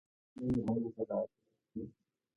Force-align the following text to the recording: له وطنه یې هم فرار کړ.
له 0.35 0.41
وطنه 0.45 0.71
یې 0.75 0.81
هم 0.83 0.91
فرار 0.95 1.25
کړ. 1.29 1.35